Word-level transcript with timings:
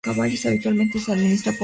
Habitualmente 0.03 0.97
se 0.99 1.11
administra 1.11 1.51
por 1.51 1.59
vía 1.59 1.59
oral. 1.59 1.59